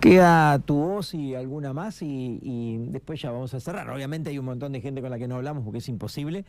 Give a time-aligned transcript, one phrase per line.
[0.00, 3.90] Queda tu voz y alguna más y, después ya vamos a cerrar.
[3.90, 6.44] Obviamente hay un montón de gente con la que no hablamos porque es imposible,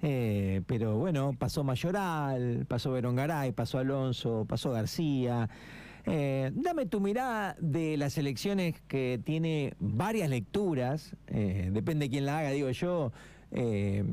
[0.00, 5.50] eh, pero bueno, pasó Mayoral, pasó Verongaray, pasó Alonso, pasó García.
[6.06, 12.24] Eh, dame tu mirada de las elecciones que tiene varias lecturas, eh, depende de quién
[12.24, 13.12] la haga, digo yo,
[13.54, 14.04] eh,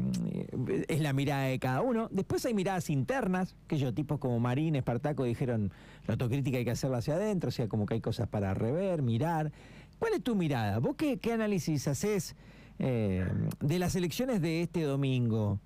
[0.88, 2.08] es la mirada de cada uno.
[2.12, 5.72] Después hay miradas internas, que yo, tipos como Marín, Espartaco, dijeron
[6.08, 9.02] la autocrítica hay que hacerla hacia adentro, o sea, como que hay cosas para rever,
[9.02, 9.52] mirar.
[10.00, 10.80] ¿Cuál es tu mirada?
[10.80, 12.36] ¿Vos qué, análisis haces
[12.80, 15.60] de las elecciones de este domingo?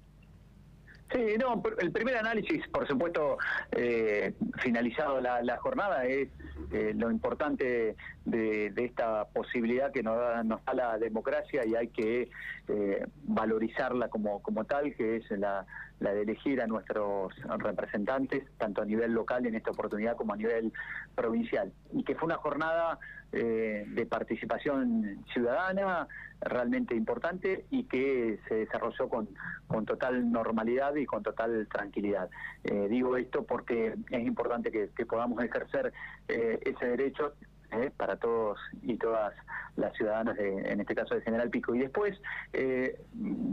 [1.16, 3.38] Sí, no, el primer análisis, por supuesto,
[3.72, 6.28] eh, finalizado la, jornada, es
[6.74, 11.88] eh, lo importante de, esta posibilidad que nos da, nos da la democracia y hay
[11.88, 12.30] que
[12.68, 15.66] eh, valorizarla como, como tal, que es la,
[16.00, 20.38] la de elegir a nuestros representantes, tanto a nivel local en esta oportunidad como a
[20.38, 20.74] nivel
[21.16, 21.72] provincial.
[21.94, 23.00] Y que fue una jornada
[23.32, 26.08] eh, de participación ciudadana
[26.42, 29.30] realmente importante y que se desarrolló con,
[29.68, 32.30] con total normalidad y con total tranquilidad.
[32.64, 35.94] Eh, digo esto porque es importante que, podamos ejercer
[36.28, 37.34] eh, ese derecho
[37.82, 37.92] ¿eh?
[37.96, 39.34] para todos y todas
[39.76, 41.76] las ciudadanas, en este caso de General Pico.
[41.76, 42.18] Y después,
[42.54, 42.98] eh,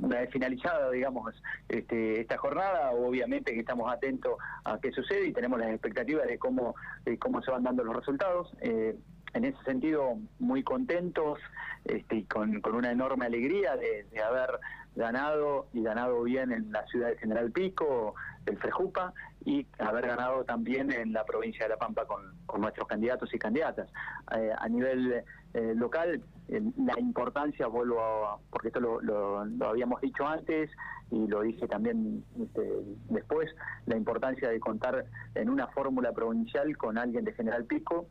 [0.02, 1.34] una vez finalizada, digamos,
[1.68, 4.34] este, esta jornada, obviamente que estamos atentos
[4.64, 6.74] a qué sucede y tenemos las expectativas de cómo,
[7.18, 8.52] cómo se van dando los resultados.
[8.60, 8.96] Eh,
[9.34, 11.38] en ese sentido, muy contentos
[11.84, 14.50] este, y con, con una enorme alegría de, de haber
[14.94, 18.14] ganado y ganado bien en la ciudad de General Pico,
[18.46, 19.12] el Frejupa,
[19.44, 23.88] y haber ganado también en la provincia de La Pampa con, nuestros candidatos y candidatas.
[24.36, 30.70] Eh, a nivel eh, local, la importancia, vuelvo a, porque esto lo, habíamos dicho antes
[31.10, 32.62] y lo dije también este,
[33.08, 33.50] después,
[33.86, 38.06] la importancia de contar en una fórmula provincial con alguien de General Pico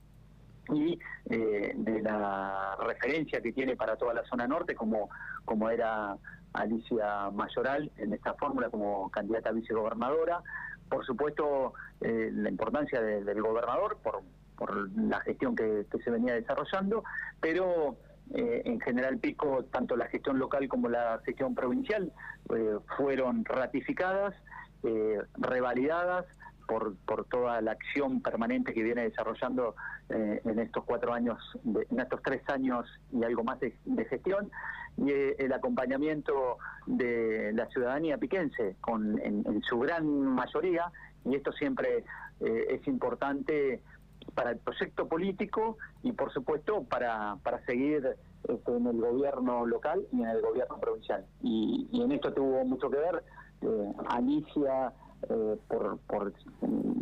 [0.69, 5.09] y eh, de la referencia que tiene para toda la zona norte, como,
[5.45, 6.17] como era
[6.53, 10.41] Alicia Mayoral en esta fórmula como candidata a vicegobernadora.
[10.89, 14.21] Por supuesto, eh, la importancia del gobernador por,
[14.57, 17.03] por la gestión que, se venía desarrollando,
[17.39, 17.95] pero
[18.33, 22.11] eh, en General Pico, tanto la gestión local como la gestión provincial
[22.55, 24.35] eh, fueron ratificadas,
[25.37, 26.25] revalidadas
[27.05, 29.75] por, toda la acción permanente que viene desarrollando
[30.09, 34.49] eh, en estos cuatro años, en estos tres años y algo más de, gestión,
[34.97, 40.91] y eh, el acompañamiento de la ciudadanía piquense con, en, su gran mayoría,
[41.25, 42.05] y esto siempre
[42.39, 43.81] eh, es importante
[44.33, 48.15] para el proyecto político y por supuesto para, para seguir
[48.47, 51.25] este, en el gobierno local y en el gobierno provincial.
[51.41, 53.23] Y en esto tuvo mucho que ver
[54.07, 54.93] Alicia
[55.29, 56.33] eh, por, por,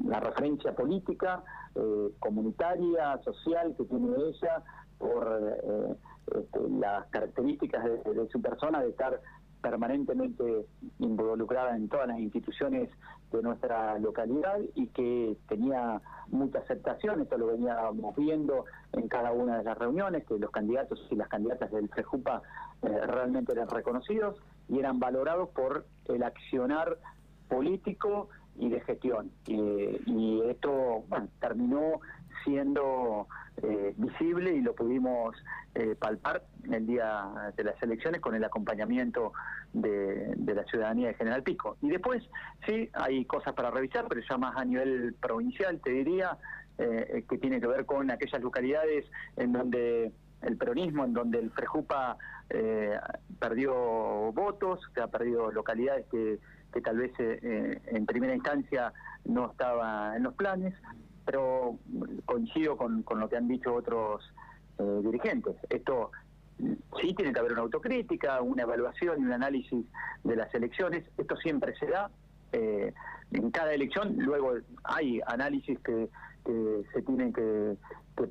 [0.06, 1.42] la referencia política,
[1.76, 4.64] eh, comunitaria, social que tiene ella,
[4.98, 5.96] por eh,
[6.36, 9.22] este, las características de, su persona, de estar
[9.62, 10.66] permanentemente
[11.00, 12.90] involucrada en todas las instituciones
[13.32, 19.58] de nuestra localidad y que tenía mucha aceptación, esto lo veníamos viendo en cada una
[19.58, 22.42] de las reuniones, que los candidatos y las candidatas del FEJUPA
[22.82, 26.98] realmente eran reconocidos y eran valorados por el accionar
[27.50, 29.32] político y de gestión.
[29.48, 31.04] y esto
[31.40, 32.00] terminó
[32.44, 33.28] siendo
[33.62, 35.36] eh, visible y lo pudimos
[35.76, 39.34] eh, palpar el día de las elecciones con el acompañamiento
[39.74, 41.78] de, la ciudadanía de General Pico.
[41.82, 42.24] Y después,
[42.66, 46.38] sí, hay cosas para revisar, pero ya más a nivel provincial, te diría,
[46.78, 49.06] eh, que tiene que ver con aquellas localidades
[49.36, 52.18] en donde el peronismo, en donde el Frejupa
[53.40, 56.40] perdió votos, que ha perdido localidades que
[56.72, 58.94] que tal vez eh, eh, en primera instancia
[59.26, 60.74] no estaba en los planes,
[61.26, 61.78] pero
[62.26, 64.24] coincido con, con lo que han dicho otros
[64.78, 65.56] eh, dirigentes.
[65.70, 66.12] Esto
[67.02, 69.86] sí tiene que haber una autocrítica, una evaluación y un análisis
[70.24, 71.06] de las elecciones.
[71.18, 72.12] Esto siempre se da.
[72.52, 74.54] en cada elección luego
[74.84, 76.10] hay análisis que,
[76.94, 77.78] se tienen que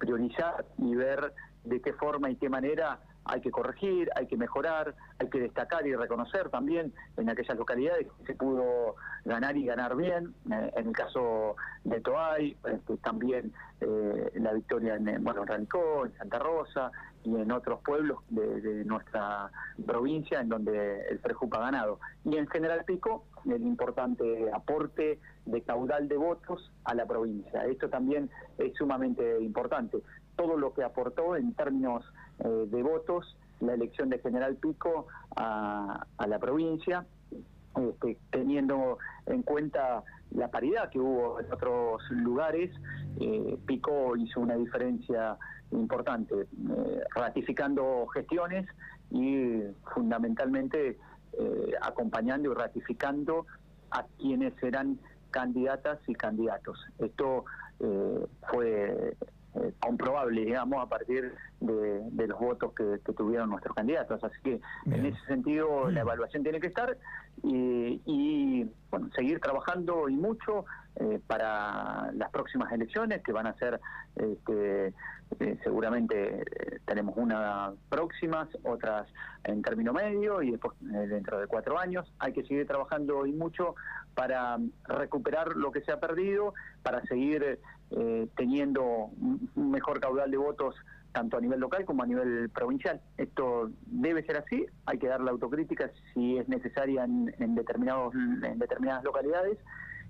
[0.00, 1.32] priorizar y ver
[1.62, 2.99] de qué forma y qué manera
[3.29, 8.07] hay que corregir, hay que mejorar, hay que destacar y reconocer también en aquellas localidades
[8.19, 10.35] que se pudo ganar y ganar bien.
[10.51, 16.19] Eh, en el caso de Toay, este, también eh, la victoria en, bueno, en en
[16.19, 16.91] Santa Rosa
[17.25, 19.51] y en otros pueblos de, nuestra
[19.87, 22.01] provincia en donde el Frejupa ha ganado.
[22.25, 27.65] Y en General Pico, el importante aporte de caudal de votos a la provincia.
[27.67, 29.99] Esto también es sumamente importante.
[30.38, 32.05] Todo lo que aportó en términos
[32.38, 37.05] eh, de votos la elección de General Pico a, la provincia,
[37.75, 42.70] este, teniendo en cuenta la paridad que hubo en otros lugares,
[43.19, 45.37] eh, Pico hizo una diferencia
[45.73, 48.64] importante, eh, ratificando gestiones
[49.11, 49.61] y
[49.93, 50.99] fundamentalmente
[51.82, 53.46] acompañando y ratificando
[53.91, 54.99] a quienes eran
[55.31, 56.79] candidatas y candidatos.
[56.99, 57.44] Esto
[58.50, 59.17] fue
[59.81, 64.23] comprobable, digamos, a partir de, los votos que, tuvieron nuestros candidatos.
[64.23, 66.97] Así que en ese sentido la evaluación tiene que estar
[67.43, 70.65] y, bueno, seguir trabajando y mucho
[70.97, 73.81] eh, para las próximas elecciones que van a ser
[74.17, 74.93] este,
[75.39, 79.06] eh, seguramente eh, tenemos una próximas, otras
[79.44, 82.12] en término medio y después dentro de cuatro años.
[82.19, 83.77] Hay que seguir trabajando y mucho
[84.15, 87.61] para recuperar lo que se ha perdido, para seguir
[88.37, 90.75] teniendo un mejor caudal de votos
[91.12, 93.00] tanto a nivel local como a nivel provincial.
[93.17, 98.58] Esto debe ser así, hay que dar la autocrítica si es necesaria en, determinados, en
[98.58, 99.58] determinadas localidades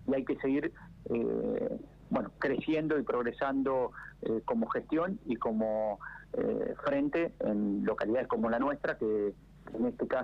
[0.06, 0.72] y hay que seguir
[1.10, 1.78] eh,
[2.10, 3.92] bueno, creciendo y progresando
[4.22, 5.98] eh, como gestión y como
[6.32, 9.34] eh, frente en localidades como la nuestra, que
[9.74, 10.16] en este caso